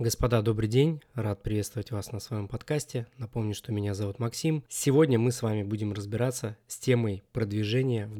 Господа, 0.00 0.40
добрый 0.40 0.66
день. 0.66 1.02
Рад 1.12 1.42
приветствовать 1.42 1.90
вас 1.90 2.10
на 2.10 2.20
своем 2.20 2.48
подкасте. 2.48 3.06
Напомню, 3.18 3.54
что 3.54 3.70
меня 3.70 3.92
зовут 3.92 4.18
Максим. 4.18 4.64
Сегодня 4.66 5.18
мы 5.18 5.30
с 5.30 5.42
вами 5.42 5.62
будем 5.62 5.92
разбираться 5.92 6.56
с 6.68 6.78
темой 6.78 7.22
продвижения 7.34 8.06
в 8.06 8.18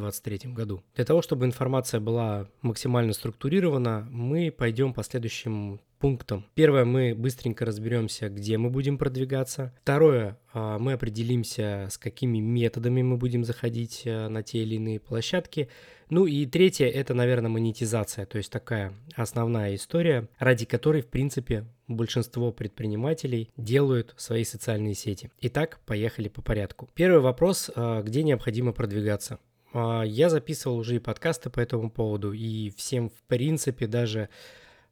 2023 0.00 0.52
году. 0.52 0.82
Для 0.94 1.04
того, 1.04 1.22
чтобы 1.22 1.46
информация 1.46 2.00
была 2.00 2.48
максимально 2.62 3.12
структурирована, 3.12 4.06
мы 4.10 4.50
пойдем 4.50 4.92
по 4.92 5.02
следующим 5.02 5.80
пунктам. 5.98 6.46
Первое, 6.54 6.84
мы 6.84 7.14
быстренько 7.14 7.64
разберемся, 7.64 8.28
где 8.28 8.56
мы 8.56 8.70
будем 8.70 8.98
продвигаться. 8.98 9.74
Второе, 9.82 10.38
а, 10.52 10.78
мы 10.78 10.92
определимся, 10.92 11.88
с 11.90 11.98
какими 11.98 12.38
методами 12.38 13.02
мы 13.02 13.16
будем 13.16 13.44
заходить 13.44 14.02
э, 14.04 14.28
на 14.28 14.42
те 14.42 14.62
или 14.62 14.76
иные 14.76 15.00
площадки. 15.00 15.68
Ну 16.10 16.26
и 16.26 16.46
третье, 16.46 16.86
это, 16.86 17.12
наверное, 17.14 17.50
монетизация, 17.50 18.24
то 18.24 18.38
есть 18.38 18.50
такая 18.50 18.94
основная 19.14 19.74
история, 19.74 20.28
ради 20.38 20.64
которой, 20.64 21.02
в 21.02 21.08
принципе, 21.08 21.66
большинство 21.86 22.50
предпринимателей 22.50 23.50
делают 23.56 24.14
свои 24.16 24.44
социальные 24.44 24.94
сети. 24.94 25.30
Итак, 25.40 25.80
поехали 25.84 26.28
по 26.28 26.40
порядку. 26.40 26.88
Первый 26.94 27.20
вопрос, 27.20 27.70
а, 27.74 28.02
где 28.02 28.22
необходимо 28.22 28.72
продвигаться. 28.72 29.38
А, 29.72 30.02
я 30.02 30.30
записывал 30.30 30.78
уже 30.78 30.96
и 30.96 31.00
подкасты 31.00 31.50
по 31.50 31.60
этому 31.60 31.90
поводу, 31.90 32.32
и 32.32 32.70
всем, 32.70 33.10
в 33.10 33.22
принципе, 33.26 33.86
даже 33.86 34.28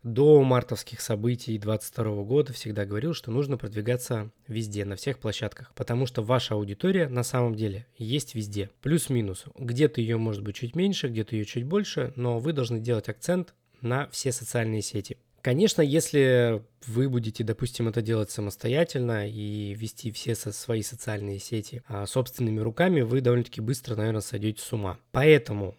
до 0.02 0.40
мартовских 0.42 1.00
событий 1.00 1.58
2022 1.58 2.22
года 2.22 2.52
всегда 2.52 2.84
говорил, 2.84 3.12
что 3.12 3.32
нужно 3.32 3.58
продвигаться 3.58 4.30
везде, 4.46 4.84
на 4.84 4.94
всех 4.94 5.18
площадках, 5.18 5.72
потому 5.74 6.06
что 6.06 6.22
ваша 6.22 6.54
аудитория 6.54 7.08
на 7.08 7.24
самом 7.24 7.56
деле 7.56 7.86
есть 7.98 8.36
везде, 8.36 8.70
плюс-минус. 8.82 9.46
Где-то 9.58 10.00
ее 10.00 10.16
может 10.16 10.42
быть 10.44 10.54
чуть 10.54 10.76
меньше, 10.76 11.08
где-то 11.08 11.34
ее 11.34 11.44
чуть 11.44 11.64
больше, 11.64 12.12
но 12.14 12.38
вы 12.38 12.52
должны 12.52 12.78
делать 12.78 13.08
акцент 13.08 13.54
на 13.80 14.08
все 14.10 14.30
социальные 14.30 14.82
сети. 14.82 15.18
Конечно, 15.46 15.80
если 15.80 16.64
вы 16.88 17.08
будете, 17.08 17.44
допустим, 17.44 17.86
это 17.86 18.02
делать 18.02 18.32
самостоятельно 18.32 19.28
и 19.28 19.74
вести 19.74 20.10
все 20.10 20.34
со 20.34 20.50
свои 20.50 20.82
социальные 20.82 21.38
сети 21.38 21.84
а, 21.86 22.04
собственными 22.06 22.58
руками, 22.58 23.02
вы 23.02 23.20
довольно-таки 23.20 23.60
быстро, 23.60 23.94
наверное, 23.94 24.22
сойдете 24.22 24.60
с 24.60 24.72
ума. 24.72 24.98
Поэтому 25.12 25.76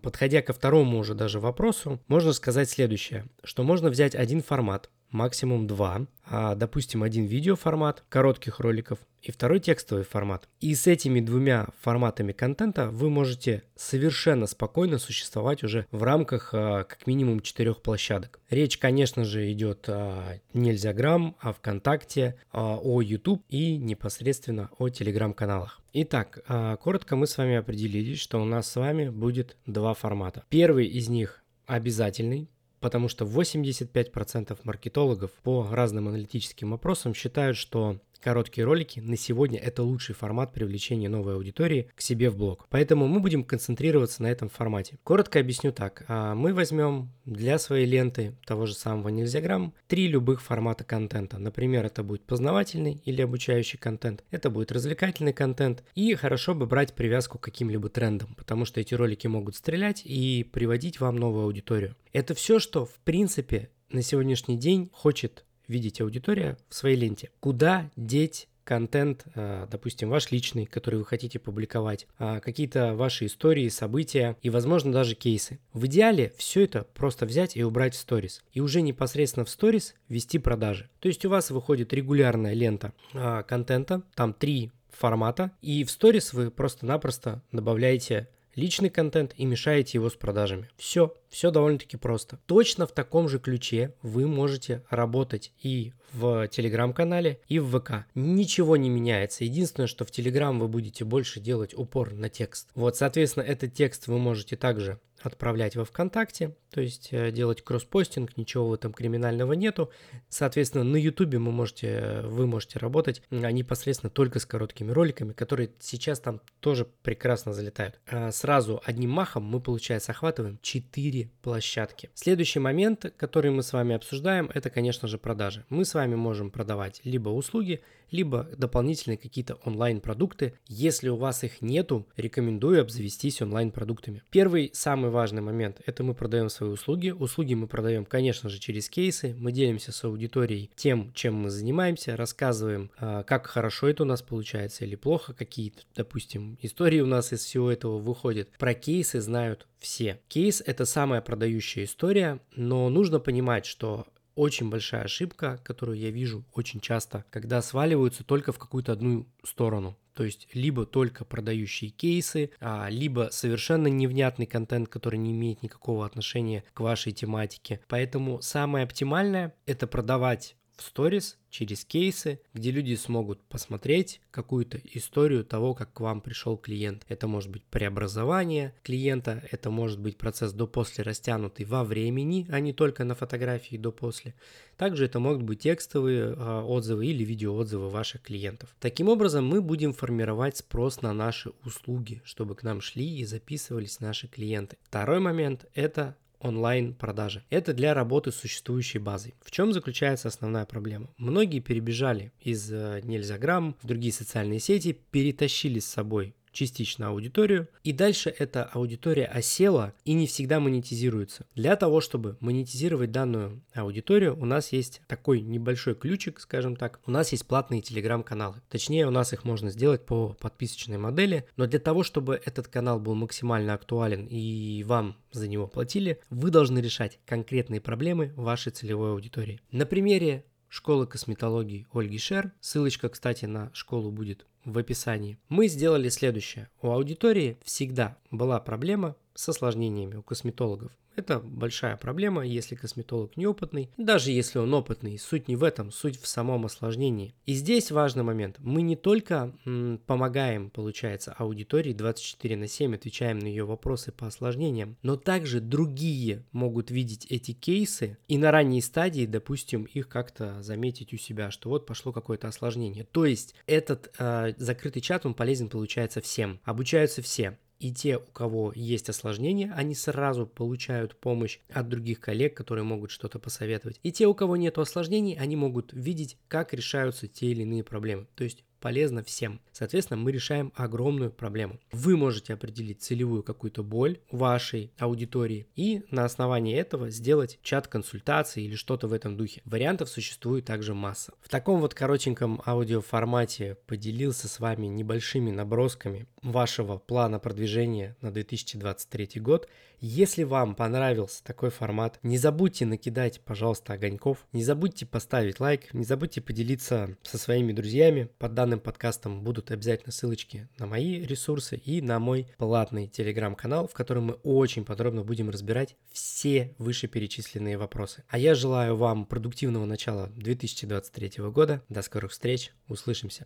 подходя 0.00 0.42
ко 0.42 0.52
второму 0.52 0.96
уже 0.96 1.14
даже 1.14 1.40
вопросу, 1.40 1.98
можно 2.06 2.32
сказать 2.32 2.70
следующее, 2.70 3.26
что 3.42 3.64
можно 3.64 3.90
взять 3.90 4.14
один 4.14 4.44
формат, 4.44 4.90
максимум 5.10 5.66
два, 5.66 6.06
а, 6.24 6.54
допустим, 6.54 7.02
один 7.02 7.26
видеоформат 7.26 8.04
коротких 8.08 8.60
роликов 8.60 8.98
и 9.22 9.32
второй 9.32 9.60
текстовый 9.60 10.04
формат. 10.04 10.48
И 10.60 10.74
с 10.74 10.86
этими 10.86 11.20
двумя 11.20 11.68
форматами 11.80 12.32
контента 12.32 12.88
вы 12.88 13.10
можете 13.10 13.64
совершенно 13.76 14.46
спокойно 14.46 14.98
существовать 14.98 15.62
уже 15.62 15.86
в 15.90 16.02
рамках 16.02 16.50
а, 16.52 16.84
как 16.84 17.06
минимум 17.06 17.40
четырех 17.40 17.82
площадок. 17.82 18.40
Речь, 18.48 18.78
конечно 18.78 19.24
же, 19.24 19.50
идет 19.52 19.88
о 19.88 20.40
нельзя 20.54 20.92
грамм, 20.92 21.36
о 21.40 21.52
ВКонтакте, 21.52 22.36
о 22.52 23.02
YouTube 23.02 23.42
и 23.48 23.76
непосредственно 23.76 24.70
о 24.78 24.88
телеграм-каналах. 24.88 25.80
Итак, 25.92 26.40
а, 26.46 26.76
коротко 26.76 27.16
мы 27.16 27.26
с 27.26 27.36
вами 27.36 27.56
определились, 27.56 28.20
что 28.20 28.40
у 28.40 28.44
нас 28.44 28.70
с 28.70 28.76
вами 28.76 29.08
будет 29.08 29.56
два 29.66 29.94
формата. 29.94 30.44
Первый 30.48 30.86
из 30.86 31.08
них 31.08 31.42
обязательный, 31.66 32.48
потому 32.80 33.08
что 33.08 33.24
85% 33.24 34.58
маркетологов 34.64 35.30
по 35.42 35.68
разным 35.70 36.08
аналитическим 36.08 36.74
опросам 36.74 37.14
считают, 37.14 37.56
что 37.56 38.00
Короткие 38.20 38.66
ролики 38.66 39.00
на 39.00 39.16
сегодня 39.16 39.58
это 39.58 39.82
лучший 39.82 40.14
формат 40.14 40.52
привлечения 40.52 41.08
новой 41.08 41.36
аудитории 41.36 41.90
к 41.94 42.02
себе 42.02 42.28
в 42.28 42.36
блог. 42.36 42.66
Поэтому 42.68 43.08
мы 43.08 43.20
будем 43.20 43.44
концентрироваться 43.44 44.22
на 44.22 44.26
этом 44.26 44.50
формате. 44.50 44.98
Коротко 45.04 45.40
объясню 45.40 45.72
так. 45.72 46.04
А, 46.06 46.34
мы 46.34 46.52
возьмем 46.52 47.12
для 47.24 47.58
своей 47.58 47.86
ленты 47.86 48.36
того 48.44 48.66
же 48.66 48.74
самого 48.74 49.08
нельзяграмм 49.08 49.72
три 49.86 50.06
любых 50.06 50.42
формата 50.42 50.84
контента. 50.84 51.38
Например, 51.38 51.86
это 51.86 52.02
будет 52.02 52.22
познавательный 52.24 53.00
или 53.06 53.22
обучающий 53.22 53.78
контент, 53.78 54.22
это 54.30 54.50
будет 54.50 54.70
развлекательный 54.70 55.32
контент. 55.32 55.82
И 55.94 56.14
хорошо 56.14 56.54
бы 56.54 56.66
брать 56.66 56.94
привязку 56.94 57.38
к 57.38 57.42
каким-либо 57.42 57.88
трендам, 57.88 58.34
потому 58.36 58.66
что 58.66 58.80
эти 58.80 58.92
ролики 58.94 59.26
могут 59.28 59.56
стрелять 59.56 60.02
и 60.04 60.44
приводить 60.44 61.00
вам 61.00 61.16
новую 61.16 61.44
аудиторию. 61.44 61.96
Это 62.12 62.34
все, 62.34 62.58
что 62.58 62.84
в 62.84 62.98
принципе 63.04 63.70
на 63.90 64.02
сегодняшний 64.02 64.56
день 64.56 64.90
хочет 64.92 65.44
видеть 65.70 66.00
аудитория 66.00 66.58
в 66.68 66.74
своей 66.74 66.96
ленте. 66.96 67.30
Куда 67.40 67.90
деть 67.96 68.48
контент, 68.64 69.24
э, 69.34 69.66
допустим, 69.70 70.10
ваш 70.10 70.30
личный, 70.30 70.66
который 70.66 71.00
вы 71.00 71.04
хотите 71.04 71.38
публиковать, 71.38 72.06
а, 72.18 72.38
какие-то 72.38 72.94
ваши 72.94 73.26
истории, 73.26 73.68
события 73.68 74.36
и, 74.42 74.50
возможно, 74.50 74.92
даже 74.92 75.16
кейсы. 75.16 75.58
В 75.72 75.86
идеале 75.86 76.32
все 76.36 76.62
это 76.62 76.84
просто 76.94 77.26
взять 77.26 77.56
и 77.56 77.64
убрать 77.64 77.94
в 77.94 77.98
сторис. 77.98 78.44
И 78.52 78.60
уже 78.60 78.82
непосредственно 78.82 79.44
в 79.44 79.50
сторис 79.50 79.94
вести 80.08 80.38
продажи. 80.38 80.88
То 81.00 81.08
есть 81.08 81.24
у 81.24 81.30
вас 81.30 81.50
выходит 81.50 81.92
регулярная 81.92 82.52
лента 82.52 82.92
а, 83.12 83.42
контента, 83.42 84.02
там 84.14 84.34
три 84.34 84.70
формата, 84.90 85.50
и 85.62 85.82
в 85.82 85.90
сторис 85.90 86.32
вы 86.32 86.50
просто-напросто 86.50 87.42
добавляете 87.52 88.28
личный 88.54 88.90
контент 88.90 89.32
и 89.36 89.44
мешаете 89.44 89.98
его 89.98 90.10
с 90.10 90.14
продажами. 90.14 90.68
Все, 90.76 91.14
все 91.28 91.50
довольно-таки 91.50 91.96
просто. 91.96 92.38
Точно 92.46 92.86
в 92.86 92.92
таком 92.92 93.28
же 93.28 93.38
ключе 93.38 93.94
вы 94.02 94.26
можете 94.26 94.82
работать 94.90 95.52
и 95.62 95.92
в 96.12 96.48
телеграм-канале, 96.48 97.40
и 97.48 97.58
в 97.58 97.78
ВК. 97.78 98.06
Ничего 98.14 98.76
не 98.76 98.88
меняется. 98.88 99.44
Единственное, 99.44 99.86
что 99.86 100.04
в 100.04 100.10
телеграм 100.10 100.58
вы 100.58 100.68
будете 100.68 101.04
больше 101.04 101.40
делать 101.40 101.74
упор 101.74 102.12
на 102.14 102.28
текст. 102.28 102.68
Вот, 102.74 102.96
соответственно, 102.96 103.44
этот 103.44 103.74
текст 103.74 104.06
вы 104.06 104.18
можете 104.18 104.56
также 104.56 104.98
отправлять 105.22 105.76
во 105.76 105.84
ВКонтакте, 105.84 106.56
то 106.70 106.80
есть 106.80 107.08
э, 107.12 107.30
делать 107.30 107.62
кросспостинг, 107.62 108.36
ничего 108.36 108.68
в 108.68 108.74
этом 108.74 108.92
криминального 108.92 109.52
нету. 109.52 109.90
Соответственно, 110.28 110.84
на 110.84 110.96
Ютубе 110.96 111.38
вы 111.38 111.50
можете, 111.50 112.22
вы 112.24 112.46
можете 112.46 112.78
работать 112.78 113.22
непосредственно 113.30 114.10
только 114.10 114.38
с 114.38 114.46
короткими 114.46 114.90
роликами, 114.92 115.32
которые 115.32 115.70
сейчас 115.78 116.20
там 116.20 116.40
тоже 116.60 116.86
прекрасно 117.02 117.52
залетают. 117.52 118.00
А 118.06 118.30
сразу 118.32 118.80
одним 118.84 119.10
махом 119.10 119.44
мы, 119.44 119.60
получается, 119.60 120.12
охватываем 120.12 120.58
4 120.62 121.30
площадки. 121.42 122.10
Следующий 122.14 122.60
момент, 122.60 123.12
который 123.16 123.50
мы 123.50 123.62
с 123.62 123.72
вами 123.72 123.94
обсуждаем, 123.94 124.50
это, 124.54 124.70
конечно 124.70 125.08
же, 125.08 125.18
продажи. 125.18 125.64
Мы 125.68 125.84
с 125.84 125.94
вами 125.94 125.99
можем 126.08 126.50
продавать 126.50 127.00
либо 127.04 127.28
услуги, 127.28 127.80
либо 128.10 128.48
дополнительные 128.56 129.16
какие-то 129.16 129.54
онлайн-продукты. 129.64 130.54
Если 130.66 131.08
у 131.08 131.16
вас 131.16 131.44
их 131.44 131.62
нету, 131.62 132.06
рекомендую 132.16 132.80
обзавестись 132.80 133.40
онлайн-продуктами. 133.42 134.22
Первый, 134.30 134.70
самый 134.72 135.10
важный 135.10 135.42
момент, 135.42 135.80
это 135.86 136.02
мы 136.02 136.14
продаем 136.14 136.48
свои 136.48 136.70
услуги. 136.70 137.10
Услуги 137.10 137.54
мы 137.54 137.66
продаем, 137.66 138.04
конечно 138.04 138.48
же, 138.48 138.58
через 138.58 138.88
кейсы. 138.88 139.34
Мы 139.38 139.52
делимся 139.52 139.92
с 139.92 140.04
аудиторией 140.04 140.70
тем, 140.74 141.12
чем 141.14 141.34
мы 141.34 141.50
занимаемся, 141.50 142.16
рассказываем, 142.16 142.90
а, 142.98 143.22
как 143.22 143.46
хорошо 143.46 143.88
это 143.88 144.02
у 144.02 144.06
нас 144.06 144.22
получается 144.22 144.84
или 144.84 144.96
плохо, 144.96 145.32
какие, 145.32 145.72
допустим, 145.94 146.58
истории 146.62 147.00
у 147.00 147.06
нас 147.06 147.32
из 147.32 147.44
всего 147.44 147.70
этого 147.70 147.98
выходят. 147.98 148.48
Про 148.58 148.74
кейсы 148.74 149.20
знают 149.20 149.66
все. 149.78 150.20
Кейс– 150.28 150.62
это 150.66 150.84
самая 150.84 151.20
продающая 151.20 151.84
история, 151.84 152.40
но 152.54 152.88
нужно 152.88 153.18
понимать, 153.18 153.66
что 153.66 154.06
очень 154.40 154.70
большая 154.70 155.02
ошибка, 155.02 155.60
которую 155.62 155.98
я 155.98 156.10
вижу 156.10 156.46
очень 156.54 156.80
часто, 156.80 157.26
когда 157.30 157.60
сваливаются 157.60 158.24
только 158.24 158.52
в 158.52 158.58
какую-то 158.58 158.92
одну 158.92 159.26
сторону. 159.44 159.98
То 160.14 160.24
есть 160.24 160.48
либо 160.54 160.86
только 160.86 161.26
продающие 161.26 161.90
кейсы, 161.90 162.50
а, 162.58 162.88
либо 162.88 163.28
совершенно 163.32 163.88
невнятный 163.88 164.46
контент, 164.46 164.88
который 164.88 165.18
не 165.18 165.32
имеет 165.32 165.62
никакого 165.62 166.06
отношения 166.06 166.64
к 166.72 166.80
вашей 166.80 167.12
тематике. 167.12 167.80
Поэтому 167.86 168.40
самое 168.40 168.84
оптимальное 168.84 169.54
это 169.66 169.86
продавать 169.86 170.56
в 170.80 170.82
сторис 170.82 171.36
через 171.50 171.84
кейсы, 171.84 172.40
где 172.54 172.70
люди 172.70 172.94
смогут 172.94 173.40
посмотреть 173.42 174.20
какую-то 174.30 174.80
историю 174.84 175.44
того, 175.44 175.74
как 175.74 175.92
к 175.92 176.00
вам 176.00 176.20
пришел 176.20 176.56
клиент. 176.56 177.04
Это 177.08 177.26
может 177.26 177.50
быть 177.50 177.64
преобразование 177.64 178.74
клиента, 178.82 179.42
это 179.50 179.70
может 179.70 180.00
быть 180.00 180.16
процесс 180.16 180.52
до-после 180.52 181.04
растянутый 181.04 181.66
во 181.66 181.84
времени, 181.84 182.46
а 182.50 182.60
не 182.60 182.72
только 182.72 183.04
на 183.04 183.14
фотографии 183.14 183.76
до-после. 183.76 184.34
Также 184.76 185.04
это 185.04 185.18
могут 185.18 185.42
быть 185.42 185.60
текстовые 185.60 186.34
э, 186.34 186.60
отзывы 186.62 187.06
или 187.06 187.24
видеоотзывы 187.24 187.90
ваших 187.90 188.22
клиентов. 188.22 188.74
Таким 188.80 189.08
образом, 189.08 189.46
мы 189.46 189.60
будем 189.60 189.92
формировать 189.92 190.56
спрос 190.56 191.02
на 191.02 191.12
наши 191.12 191.52
услуги, 191.64 192.22
чтобы 192.24 192.54
к 192.54 192.62
нам 192.62 192.80
шли 192.80 193.18
и 193.18 193.24
записывались 193.24 194.00
наши 194.00 194.28
клиенты. 194.28 194.78
Второй 194.82 195.20
момент– 195.20 195.66
это 195.74 196.16
онлайн-продажи. 196.40 197.44
Это 197.50 197.72
для 197.72 197.94
работы 197.94 198.32
с 198.32 198.36
существующей 198.36 198.98
базой. 198.98 199.34
В 199.40 199.50
чем 199.50 199.72
заключается 199.72 200.28
основная 200.28 200.66
проблема? 200.66 201.08
Многие 201.16 201.60
перебежали 201.60 202.32
из 202.40 202.70
э, 202.72 203.00
Нельзяграм 203.04 203.76
в 203.82 203.86
другие 203.86 204.12
социальные 204.12 204.58
сети, 204.58 204.98
перетащили 205.10 205.78
с 205.78 205.86
собой 205.86 206.34
частично 206.52 207.08
аудиторию, 207.08 207.68
и 207.84 207.92
дальше 207.92 208.34
эта 208.36 208.64
аудитория 208.64 209.26
осела 209.26 209.94
и 210.04 210.12
не 210.12 210.26
всегда 210.26 210.60
монетизируется. 210.60 211.46
Для 211.54 211.76
того, 211.76 212.00
чтобы 212.00 212.36
монетизировать 212.40 213.12
данную 213.12 213.62
аудиторию, 213.74 214.38
у 214.40 214.44
нас 214.44 214.72
есть 214.72 215.02
такой 215.06 215.40
небольшой 215.40 215.94
ключик, 215.94 216.40
скажем 216.40 216.76
так, 216.76 217.00
у 217.06 217.10
нас 217.10 217.32
есть 217.32 217.46
платные 217.46 217.82
телеграм-каналы. 217.82 218.56
Точнее, 218.68 219.06
у 219.06 219.10
нас 219.10 219.32
их 219.32 219.44
можно 219.44 219.70
сделать 219.70 220.04
по 220.06 220.36
подписочной 220.40 220.98
модели, 220.98 221.46
но 221.56 221.66
для 221.66 221.78
того, 221.78 222.02
чтобы 222.02 222.40
этот 222.44 222.68
канал 222.68 223.00
был 223.00 223.14
максимально 223.14 223.74
актуален 223.74 224.26
и 224.26 224.82
вам 224.84 225.16
за 225.32 225.48
него 225.48 225.66
платили, 225.66 226.20
вы 226.30 226.50
должны 226.50 226.78
решать 226.78 227.18
конкретные 227.26 227.80
проблемы 227.80 228.32
вашей 228.36 228.72
целевой 228.72 229.12
аудитории. 229.12 229.60
На 229.70 229.86
примере 229.86 230.44
школы 230.70 231.06
косметологии 231.06 231.86
Ольги 231.92 232.16
Шер, 232.16 232.52
ссылочка, 232.60 233.10
кстати, 233.10 233.44
на 233.44 233.70
школу 233.74 234.10
будет 234.10 234.46
в 234.64 234.78
описании, 234.78 235.38
мы 235.48 235.68
сделали 235.68 236.08
следующее. 236.08 236.68
У 236.80 236.90
аудитории 236.90 237.58
всегда 237.62 238.16
была 238.30 238.60
проблема 238.60 239.16
с 239.40 239.48
осложнениями 239.48 240.16
у 240.16 240.22
косметологов. 240.22 240.92
Это 241.16 241.40
большая 241.40 241.96
проблема, 241.96 242.46
если 242.46 242.76
косметолог 242.76 243.36
неопытный. 243.36 243.90
Даже 243.96 244.30
если 244.30 244.58
он 244.58 244.72
опытный, 244.72 245.18
суть 245.18 245.48
не 245.48 245.56
в 245.56 245.64
этом, 245.64 245.90
суть 245.90 246.20
в 246.20 246.26
самом 246.26 246.66
осложнении. 246.66 247.34
И 247.46 247.54
здесь 247.54 247.90
важный 247.90 248.22
момент. 248.22 248.56
Мы 248.58 248.82
не 248.82 248.96
только 248.96 249.52
м, 249.66 250.00
помогаем, 250.06 250.70
получается, 250.70 251.34
аудитории 251.36 251.92
24 251.92 252.56
на 252.56 252.68
7, 252.68 252.94
отвечаем 252.94 253.38
на 253.38 253.46
ее 253.46 253.64
вопросы 253.64 254.12
по 254.12 254.26
осложнениям, 254.26 254.96
но 255.02 255.16
также 255.16 255.60
другие 255.60 256.44
могут 256.52 256.90
видеть 256.90 257.26
эти 257.26 257.52
кейсы 257.52 258.18
и 258.28 258.38
на 258.38 258.50
ранней 258.50 258.80
стадии, 258.80 259.26
допустим, 259.26 259.84
их 259.84 260.08
как-то 260.08 260.62
заметить 260.62 261.12
у 261.12 261.16
себя, 261.16 261.50
что 261.50 261.70
вот 261.70 261.86
пошло 261.86 262.12
какое-то 262.12 262.48
осложнение. 262.48 263.04
То 263.04 263.24
есть 263.24 263.54
этот 263.66 264.12
э, 264.18 264.52
закрытый 264.58 265.02
чат, 265.02 265.26
он 265.26 265.34
полезен, 265.34 265.68
получается, 265.68 266.20
всем. 266.20 266.60
Обучаются 266.64 267.20
все. 267.22 267.58
И 267.80 267.92
те, 267.92 268.18
у 268.18 268.26
кого 268.32 268.72
есть 268.76 269.08
осложнения, 269.08 269.72
они 269.74 269.94
сразу 269.94 270.46
получают 270.46 271.16
помощь 271.16 271.60
от 271.70 271.88
других 271.88 272.20
коллег, 272.20 272.54
которые 272.54 272.84
могут 272.84 273.10
что-то 273.10 273.38
посоветовать. 273.38 273.98
И 274.02 274.12
те, 274.12 274.26
у 274.26 274.34
кого 274.34 274.56
нет 274.56 274.76
осложнений, 274.76 275.38
они 275.40 275.56
могут 275.56 275.94
видеть, 275.94 276.36
как 276.46 276.74
решаются 276.74 277.26
те 277.26 277.46
или 277.46 277.62
иные 277.62 277.82
проблемы. 277.82 278.26
То 278.34 278.44
есть 278.44 278.64
полезно 278.80 279.22
всем. 279.22 279.60
Соответственно, 279.72 280.20
мы 280.20 280.32
решаем 280.32 280.72
огромную 280.74 281.30
проблему. 281.30 281.78
Вы 281.92 282.16
можете 282.16 282.54
определить 282.54 283.02
целевую 283.02 283.42
какую-то 283.42 283.82
боль 283.82 284.18
вашей 284.30 284.92
аудитории 284.98 285.66
и 285.76 286.02
на 286.10 286.24
основании 286.24 286.76
этого 286.76 287.10
сделать 287.10 287.58
чат 287.62 287.86
консультации 287.86 288.64
или 288.64 288.74
что-то 288.74 289.06
в 289.08 289.12
этом 289.12 289.36
духе. 289.36 289.62
Вариантов 289.64 290.08
существует 290.08 290.64
также 290.64 290.94
масса. 290.94 291.32
В 291.40 291.48
таком 291.48 291.80
вот 291.80 291.94
коротеньком 291.94 292.60
аудиоформате 292.66 293.76
поделился 293.86 294.48
с 294.48 294.60
вами 294.60 294.86
небольшими 294.86 295.50
набросками 295.50 296.26
вашего 296.42 296.98
плана 296.98 297.38
продвижения 297.38 298.16
на 298.20 298.32
2023 298.32 299.40
год. 299.40 299.68
Если 300.00 300.44
вам 300.44 300.74
понравился 300.74 301.44
такой 301.44 301.68
формат, 301.70 302.18
не 302.22 302.38
забудьте 302.38 302.86
накидать, 302.86 303.42
пожалуйста, 303.42 303.92
огоньков, 303.92 304.46
не 304.52 304.64
забудьте 304.64 305.04
поставить 305.04 305.60
лайк, 305.60 305.92
не 305.92 306.04
забудьте 306.04 306.40
поделиться 306.40 307.16
со 307.22 307.36
своими 307.36 307.72
друзьями. 307.72 308.30
Под 308.38 308.54
данным 308.70 308.78
подкастом 308.80 309.42
будут 309.42 309.72
обязательно 309.72 310.12
ссылочки 310.12 310.68
на 310.78 310.86
мои 310.86 311.22
ресурсы 311.24 311.76
и 311.76 312.00
на 312.00 312.20
мой 312.20 312.46
платный 312.56 313.08
телеграм-канал, 313.08 313.88
в 313.88 313.94
котором 313.94 314.26
мы 314.26 314.34
очень 314.44 314.84
подробно 314.84 315.24
будем 315.24 315.50
разбирать 315.50 315.96
все 316.12 316.72
вышеперечисленные 316.78 317.76
вопросы. 317.76 318.22
А 318.28 318.38
я 318.38 318.54
желаю 318.54 318.94
вам 318.94 319.26
продуктивного 319.26 319.86
начала 319.86 320.28
2023 320.36 321.42
года. 321.50 321.82
До 321.88 322.00
скорых 322.02 322.30
встреч, 322.30 322.72
услышимся. 322.86 323.38